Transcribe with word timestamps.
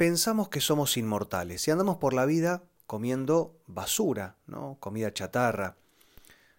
pensamos 0.00 0.48
que 0.48 0.62
somos 0.62 0.96
inmortales 0.96 1.68
y 1.68 1.70
andamos 1.70 1.98
por 1.98 2.14
la 2.14 2.24
vida 2.24 2.62
comiendo 2.86 3.60
basura, 3.66 4.38
¿no? 4.46 4.78
Comida 4.80 5.12
chatarra, 5.12 5.76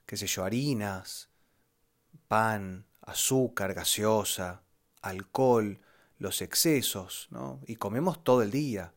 qué 0.05 0.15
sé 0.15 0.27
yo, 0.27 0.43
harinas, 0.43 1.31
pan, 2.27 2.85
azúcar, 3.01 3.73
gaseosa, 3.73 4.61
alcohol, 5.01 5.81
los 6.19 6.43
excesos, 6.43 7.29
¿no? 7.31 7.61
Y 7.65 7.77
comemos 7.77 8.23
todo 8.23 8.43
el 8.43 8.51
día. 8.51 8.93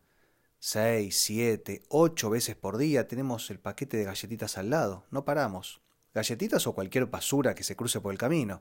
Seis, 0.59 1.19
siete, 1.19 1.83
ocho 1.89 2.29
veces 2.29 2.55
por 2.55 2.77
día 2.77 3.09
tenemos 3.09 3.49
el 3.51 3.59
paquete 3.59 3.97
de 3.97 4.05
galletitas 4.05 4.59
al 4.59 4.69
lado, 4.69 5.07
no 5.11 5.25
paramos. 5.25 5.81
Galletitas 6.13 6.67
o 6.67 6.75
cualquier 6.75 7.07
basura 7.07 7.55
que 7.55 7.65
se 7.65 7.77
cruce 7.77 7.99
por 8.03 8.13
el 8.13 8.19
camino. 8.19 8.61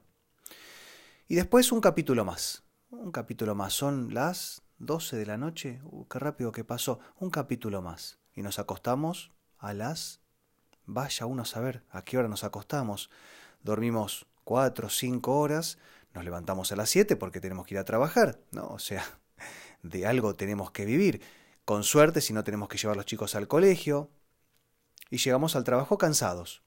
Y 1.27 1.35
después 1.35 1.73
un 1.73 1.81
capítulo 1.81 2.23
más. 2.23 2.63
Un 2.89 3.11
capítulo 3.11 3.53
más. 3.53 3.73
Son 3.73 4.13
las 4.13 4.61
12 4.85 5.17
de 5.17 5.25
la 5.25 5.37
noche. 5.37 5.79
Uh, 5.83 6.05
qué 6.07 6.19
rápido 6.19 6.51
que 6.51 6.63
pasó. 6.63 6.99
Un 7.19 7.29
capítulo 7.29 7.81
más. 7.81 8.19
Y 8.33 8.41
nos 8.41 8.59
acostamos 8.59 9.31
a 9.57 9.73
las... 9.73 10.19
Vaya 10.85 11.25
uno 11.25 11.43
a 11.43 11.45
saber 11.45 11.83
a 11.89 12.03
qué 12.03 12.17
hora 12.17 12.27
nos 12.27 12.43
acostamos. 12.43 13.09
Dormimos 13.61 14.25
cuatro, 14.43 14.89
cinco 14.89 15.39
horas. 15.39 15.77
Nos 16.13 16.25
levantamos 16.25 16.71
a 16.71 16.75
las 16.75 16.89
7 16.89 17.15
porque 17.15 17.39
tenemos 17.39 17.65
que 17.65 17.75
ir 17.75 17.79
a 17.79 17.85
trabajar. 17.85 18.39
¿no? 18.51 18.67
O 18.67 18.79
sea, 18.79 19.03
de 19.83 20.05
algo 20.05 20.35
tenemos 20.35 20.71
que 20.71 20.85
vivir. 20.85 21.21
Con 21.65 21.83
suerte 21.83 22.19
si 22.19 22.33
no 22.33 22.43
tenemos 22.43 22.67
que 22.67 22.77
llevar 22.77 22.95
a 22.95 22.97
los 22.97 23.05
chicos 23.05 23.35
al 23.35 23.47
colegio. 23.47 24.09
Y 25.09 25.17
llegamos 25.17 25.55
al 25.55 25.63
trabajo 25.63 25.97
cansados. 25.97 26.63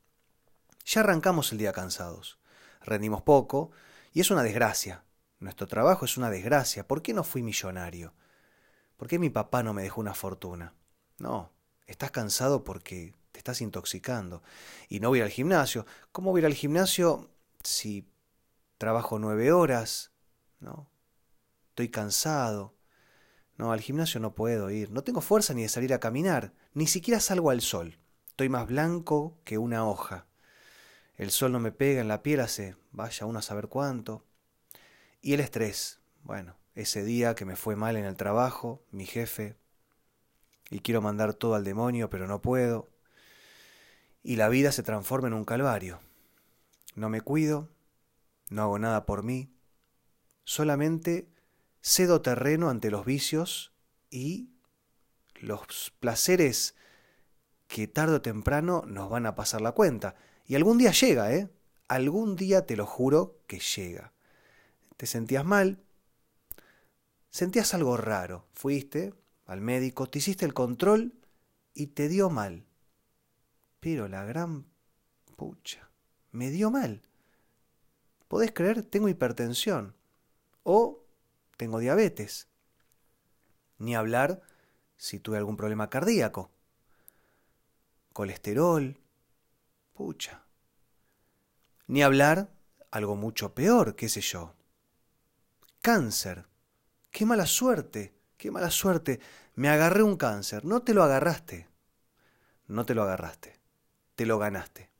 Ya 0.87 1.01
arrancamos 1.01 1.53
el 1.53 1.59
día 1.59 1.73
cansados. 1.73 2.39
Rendimos 2.81 3.23
poco 3.23 3.71
y 4.13 4.21
es 4.21 4.31
una 4.31 4.43
desgracia. 4.43 5.06
Nuestro 5.39 5.67
trabajo 5.67 6.05
es 6.05 6.17
una 6.17 6.31
desgracia. 6.31 6.87
¿Por 6.87 7.03
qué 7.03 7.13
no 7.13 7.25
fui 7.25 7.43
millonario? 7.43 8.15
¿Por 8.97 9.09
qué 9.09 9.19
mi 9.19 9.31
papá 9.31 9.63
no 9.63 9.75
me 9.75 9.83
dejó 9.83 10.01
una 10.01 10.15
fortuna? 10.15 10.75
No, 11.19 11.53
estás 11.87 12.11
cansado 12.11 12.65
porque 12.65 13.15
te 13.33 13.39
estás 13.39 13.61
intoxicando. 13.61 14.43
Y 14.89 15.01
no 15.01 15.09
voy 15.09 15.21
al 15.21 15.31
gimnasio. 15.31 15.87
¿Cómo 16.13 16.31
voy 16.31 16.45
al 16.45 16.55
gimnasio 16.55 17.31
si 17.63 18.09
trabajo 18.79 19.19
nueve 19.19 19.53
horas? 19.53 20.13
¿No? 20.61 20.91
Estoy 21.71 21.91
cansado. 21.91 22.75
No, 23.57 23.73
al 23.73 23.81
gimnasio 23.81 24.21
no 24.21 24.35
puedo 24.35 24.71
ir. 24.71 24.91
No 24.91 25.03
tengo 25.05 25.21
fuerza 25.21 25.55
ni 25.55 25.63
de 25.63 25.69
salir 25.69 25.93
a 25.93 26.01
caminar. 26.01 26.53
Ni 26.73 26.87
siquiera 26.87 27.21
salgo 27.21 27.51
al 27.51 27.61
sol. 27.61 27.99
Estoy 28.29 28.49
más 28.49 28.67
blanco 28.67 29.39
que 29.45 29.57
una 29.59 29.87
hoja. 29.87 30.27
El 31.17 31.31
sol 31.31 31.53
no 31.53 31.61
me 31.61 31.73
pega 31.73 32.03
en 32.03 32.09
la 32.09 32.23
piel 32.23 32.41
hace, 32.41 32.77
vaya 32.93 33.25
uno 33.25 33.39
a 33.39 33.43
saber 33.43 33.69
cuánto. 33.69 34.26
Y 35.21 35.35
el 35.35 35.41
estrés, 35.41 36.01
bueno, 36.23 36.57
ese 36.75 37.05
día 37.05 37.35
que 37.35 37.45
me 37.45 37.57
fue 37.57 37.77
mal 37.77 37.97
en 37.97 38.05
el 38.05 38.17
trabajo, 38.17 38.85
mi 38.91 39.07
jefe, 39.07 39.57
y 40.71 40.81
quiero 40.81 41.01
mandar 41.01 41.35
todo 41.35 41.55
al 41.55 41.65
demonio, 41.65 42.11
pero 42.11 42.27
no 42.27 42.43
puedo. 42.43 42.89
Y 44.23 44.37
la 44.37 44.49
vida 44.49 44.73
se 44.73 44.83
transforma 44.83 45.29
en 45.29 45.35
un 45.35 45.45
calvario. 45.45 46.01
No 46.95 47.09
me 47.09 47.21
cuido, 47.21 47.69
no 48.51 48.63
hago 48.63 48.79
nada 48.79 49.07
por 49.07 49.23
mí, 49.23 49.53
solamente 50.45 51.29
cedo 51.81 52.23
terreno 52.23 52.69
ante 52.69 52.91
los 52.91 53.05
vicios 53.05 53.73
y 54.11 54.51
los 55.35 55.93
placeres 56.01 56.75
que 57.69 57.87
tarde 57.87 58.17
o 58.17 58.23
temprano 58.23 58.83
nos 58.87 59.11
van 59.11 59.27
a 59.27 59.35
pasar 59.35 59.61
la 59.61 59.73
cuenta. 59.73 60.17
Y 60.47 60.55
algún 60.55 60.79
día 60.79 60.93
llega, 60.93 61.33
¿eh? 61.33 61.51
Algún 61.89 62.37
día 62.37 62.67
te 62.67 62.77
lo 62.77 62.87
juro 62.87 63.41
que 63.47 63.59
llega. 63.59 64.13
Te 64.97 65.07
sentías 65.07 65.45
mal, 65.45 65.83
sentías 67.31 67.75
algo 67.75 67.97
raro, 67.97 68.47
fuiste 68.53 69.13
al 69.47 69.61
médico, 69.61 70.09
te 70.09 70.19
hiciste 70.19 70.45
el 70.45 70.55
control 70.55 71.13
y 71.75 71.89
te 71.89 72.09
dio 72.09 72.31
mal. 72.31 72.67
Pero 73.81 74.09
la 74.09 74.25
gran 74.25 74.67
pucha, 75.37 75.91
me 76.33 76.51
dio 76.51 76.71
mal. 76.71 77.03
¿Podés 78.29 78.53
creer? 78.53 78.83
Tengo 78.83 79.09
hipertensión. 79.09 79.95
O 80.63 81.05
tengo 81.57 81.79
diabetes. 81.79 82.49
Ni 83.79 83.95
hablar 83.95 84.43
si 84.97 85.21
tuve 85.21 85.37
algún 85.37 85.57
problema 85.57 85.91
cardíaco. 85.91 86.51
Colesterol, 88.13 88.99
Pucha. 89.93 90.43
Ni 91.87 92.03
hablar 92.03 92.51
algo 92.91 93.17
mucho 93.17 93.55
peor, 93.55 93.95
qué 93.97 94.09
sé 94.09 94.21
yo. 94.21 94.56
Cáncer. 95.87 96.47
Qué 97.13 97.25
mala 97.25 97.47
suerte, 97.47 98.13
qué 98.39 98.51
mala 98.51 98.73
suerte. 98.73 99.21
Me 99.55 99.69
agarré 99.69 100.03
un 100.03 100.17
cáncer. 100.17 100.65
No 100.65 100.83
te 100.83 100.95
lo 100.95 101.05
agarraste. 101.05 101.69
No 102.67 102.85
te 102.85 102.93
lo 102.97 103.05
agarraste. 103.05 103.61
Te 104.17 104.27
lo 104.27 104.37
ganaste. 104.37 104.91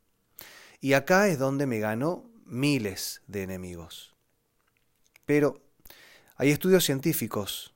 Y 0.79 0.93
acá 0.93 1.27
es 1.27 1.39
donde 1.39 1.65
me 1.65 1.79
gano 1.79 2.31
miles 2.45 3.21
de 3.27 3.43
enemigos. 3.43 4.15
Pero 5.25 5.61
hay 6.37 6.51
estudios 6.51 6.85
científicos 6.85 7.73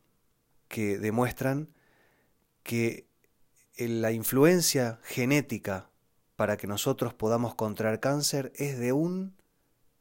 que 0.70 0.98
demuestran 0.98 1.68
que 2.64 3.10
la 3.76 4.14
influencia 4.14 5.02
genética 5.04 5.90
para 6.38 6.56
que 6.56 6.66
nosotros 6.66 7.14
podamos 7.14 7.56
contraer 7.56 8.00
cáncer 8.00 8.54
es 8.56 8.80
de 8.80 8.94
un 8.94 9.36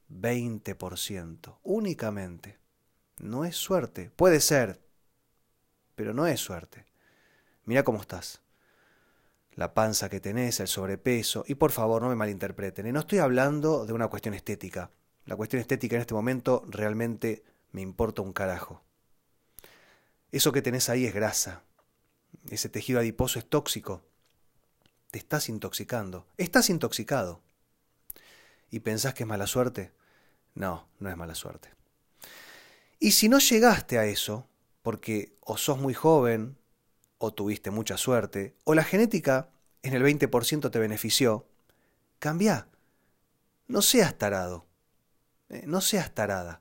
20%, 0.09 1.59
únicamente. 1.65 2.60
No 3.21 3.45
es 3.45 3.57
suerte, 3.57 4.11
puede 4.17 4.41
ser, 4.41 4.81
pero 5.95 6.13
no 6.13 6.27
es 6.27 6.41
suerte. 6.41 6.87
Mira 7.65 7.85
cómo 7.85 8.01
estás. 8.01 8.41
La 9.55 9.75
panza 9.75 10.09
que 10.09 10.21
tenés, 10.21 10.59
el 10.61 10.69
sobrepeso, 10.69 11.45
y 11.47 11.55
por 11.55 11.71
favor 11.71 12.03
no 12.03 12.09
me 12.09 12.17
malinterpreten, 12.17 12.87
¿eh? 12.87 12.93
no 12.93 13.01
estoy 13.01 13.19
hablando 13.19 13.87
de 13.87 13.93
una 13.93 14.09
cuestión 14.09 14.35
estética. 14.35 14.91
La 15.27 15.37
cuestión 15.37 15.61
estética 15.61 15.97
en 15.97 16.01
este 16.01 16.15
momento 16.15 16.65
realmente 16.67 17.45
me 17.73 17.83
importa 17.83 18.23
un 18.23 18.33
carajo. 18.33 18.83
Eso 20.33 20.51
que 20.53 20.63
tenés 20.63 20.89
ahí 20.89 21.07
es 21.07 21.15
grasa. 21.15 21.63
Ese 22.49 22.69
tejido 22.69 23.01
adiposo 23.01 23.39
es 23.39 23.49
tóxico 23.49 24.03
te 25.11 25.19
estás 25.19 25.49
intoxicando. 25.49 26.27
Estás 26.37 26.71
intoxicado. 26.71 27.43
¿Y 28.71 28.81
pensás 28.81 29.15
que 29.15 29.25
es 29.25 29.29
mala 29.29 29.47
suerte? 29.47 29.93
No, 30.55 30.89
no 31.01 31.11
es 31.11 31.17
mala 31.17 31.35
suerte. 31.35 31.71
Y 33.03 33.13
si 33.13 33.31
no 33.31 33.39
llegaste 33.39 33.99
a 33.99 34.05
eso, 34.05 34.47
porque 34.83 35.35
o 35.41 35.57
sos 35.57 35.79
muy 35.79 35.95
joven, 35.95 36.59
o 37.17 37.33
tuviste 37.33 37.71
mucha 37.71 37.97
suerte, 37.97 38.57
o 38.65 38.75
la 38.75 38.85
genética 38.85 39.49
en 39.83 39.95
el 39.95 40.03
20% 40.03 40.71
te 40.71 40.79
benefició, 40.79 41.49
cambia. 42.19 42.69
No 43.67 43.81
seas 43.81 44.19
tarado. 44.19 44.67
Eh, 45.49 45.65
no 45.67 45.81
seas 45.81 46.15
tarada. 46.15 46.61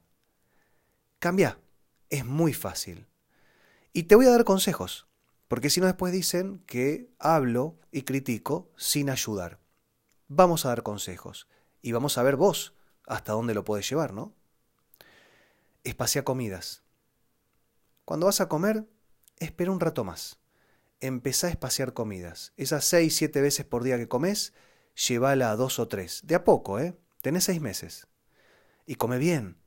Cambia. 1.19 1.59
Es 2.09 2.25
muy 2.25 2.53
fácil. 2.53 3.07
Y 3.91 4.03
te 4.03 4.15
voy 4.15 4.25
a 4.25 4.31
dar 4.31 4.45
consejos. 4.45 5.07
Porque 5.49 5.69
si 5.69 5.81
no 5.81 5.87
después 5.87 6.13
dicen 6.13 6.63
que 6.67 7.11
hablo 7.19 7.77
y 7.91 8.03
critico 8.03 8.71
sin 8.77 9.09
ayudar. 9.09 9.59
Vamos 10.27 10.65
a 10.65 10.69
dar 10.69 10.83
consejos 10.83 11.47
y 11.81 11.91
vamos 11.91 12.17
a 12.17 12.23
ver 12.23 12.35
vos 12.35 12.75
hasta 13.07 13.33
dónde 13.33 13.55
lo 13.55 13.65
puedes 13.65 13.89
llevar, 13.89 14.13
¿no? 14.13 14.35
Espacea 15.83 16.23
comidas. 16.23 16.83
Cuando 18.05 18.25
vas 18.25 18.41
a 18.41 18.49
comer, 18.49 18.87
espera 19.37 19.71
un 19.71 19.79
rato 19.79 20.03
más. 20.03 20.39
Empezá 20.99 21.47
a 21.47 21.51
espaciar 21.51 21.93
comidas. 21.93 22.53
Esas 22.57 22.85
seis, 22.85 23.15
siete 23.15 23.41
veces 23.41 23.65
por 23.65 23.83
día 23.83 23.97
que 23.97 24.07
comes, 24.07 24.53
llévala 25.07 25.51
a 25.51 25.55
dos 25.55 25.79
o 25.79 25.87
tres. 25.87 26.21
De 26.25 26.35
a 26.35 26.43
poco, 26.43 26.79
¿eh? 26.79 26.97
Tenés 27.21 27.45
seis 27.45 27.61
meses. 27.61 28.07
Y 28.85 28.95
come 28.95 29.17
bien. 29.17 29.57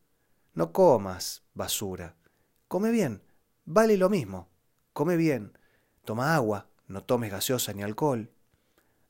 No 0.55 0.73
comas 0.73 1.45
basura. 1.55 2.17
Come 2.69 2.91
bien. 2.91 3.23
Vale 3.65 3.97
lo 3.97 4.11
mismo. 4.11 4.51
Come 4.93 5.17
bien. 5.17 5.57
Toma 6.05 6.35
agua, 6.35 6.69
no 6.89 7.05
tomes 7.05 7.31
gaseosa 7.31 7.73
ni 7.73 7.83
alcohol. 7.83 8.31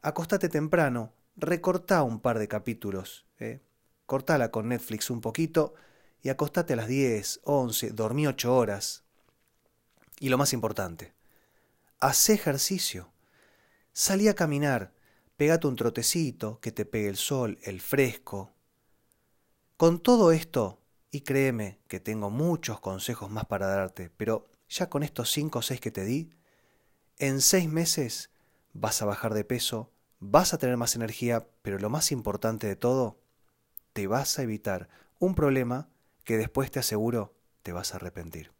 Acostate 0.03 0.49
temprano, 0.49 1.15
recortá 1.37 2.03
un 2.03 2.21
par 2.21 2.39
de 2.39 2.49
capítulos. 2.49 3.27
¿eh? 3.39 3.63
Cortala 4.07 4.51
con 4.51 4.69
Netflix 4.69 5.11
un 5.11 5.21
poquito 5.21 5.75
y 6.23 6.29
acostate 6.29 6.75
a 6.75 6.77
las 6.77 6.87
10, 6.87 7.41
11, 7.45 7.91
dormí 7.91 8.27
8 8.27 8.55
horas. 8.55 9.03
Y 10.21 10.29
lo 10.29 10.39
más 10.39 10.53
importante, 10.53 11.15
haz 11.99 12.31
ejercicio. 12.31 13.13
Salí 13.93 14.29
a 14.29 14.35
caminar, 14.35 14.93
pegate 15.37 15.67
un 15.67 15.77
trotecito, 15.77 16.61
que 16.61 16.71
te 16.71 16.85
pegue 16.85 17.09
el 17.09 17.17
sol, 17.17 17.59
el 17.63 17.81
fresco. 17.81 18.53
Con 19.77 20.01
todo 20.01 20.31
esto, 20.31 20.81
y 21.11 21.23
créeme 21.23 21.81
que 21.89 21.99
tengo 21.99 22.31
muchos 22.31 22.81
consejos 22.81 23.29
más 23.31 23.45
para 23.47 23.67
darte, 23.67 24.11
pero 24.17 24.49
ya 24.69 24.89
con 24.89 25.03
estos 25.03 25.31
5 25.33 25.59
o 25.59 25.63
6 25.63 25.81
que 25.81 25.91
te 25.91 26.05
di, 26.05 26.33
en 27.19 27.41
seis 27.41 27.69
meses 27.69 28.31
vas 28.73 29.03
a 29.03 29.05
bajar 29.05 29.35
de 29.35 29.45
peso, 29.45 29.93
vas 30.21 30.55
a 30.55 30.59
tener 30.59 30.77
más 30.77 30.95
energía, 30.97 31.47
pero 31.63 31.79
lo 31.79 31.91
más 31.91 32.13
importante 32.13 32.67
de 32.67 32.77
todo, 32.77 33.21
te 33.93 34.07
vas 34.07 34.39
a 34.39 34.43
evitar 34.43 34.89
un 35.19 35.35
problema 35.35 35.92
que 36.25 36.37
después 36.37 36.71
te 36.71 36.79
aseguro 36.79 37.35
te 37.63 37.73
vas 37.73 37.93
a 37.93 37.97
arrepentir. 37.97 38.53